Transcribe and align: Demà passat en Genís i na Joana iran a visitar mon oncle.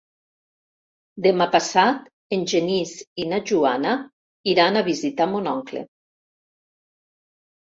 Demà 1.25 1.45
passat 1.55 2.07
en 2.37 2.45
Genís 2.53 2.93
i 3.25 3.27
na 3.35 3.39
Joana 3.51 3.93
iran 4.55 4.81
a 4.81 4.85
visitar 4.89 5.29
mon 5.37 5.51
oncle. 5.53 5.85